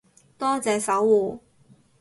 [0.35, 1.39] 多謝守護